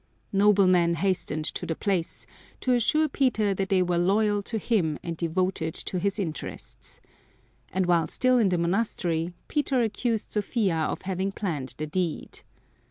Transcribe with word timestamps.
Noblemen 0.33 0.95
hastened 0.95 1.45
to 1.45 1.67
the 1.67 1.75
place 1.75 2.25
to 2.61 2.73
assure 2.73 3.07
Peter 3.07 3.53
that 3.53 3.69
they 3.69 3.83
were 3.83 3.99
loyal 3.99 4.41
to 4.41 4.57
him 4.57 4.97
and 5.03 5.15
devoted 5.15 5.75
to 5.75 5.99
his 5.99 6.17
interests. 6.17 6.99
And 7.71 7.85
while 7.85 8.07
still 8.07 8.39
in 8.39 8.49
the 8.49 8.57
monastery 8.57 9.33
Peter 9.47 9.83
accused 9.83 10.31
Sophia 10.31 10.75
of 10.89 11.03
having 11.03 11.31
planned 11.31 11.75
the 11.77 11.85
deed. 11.85 12.41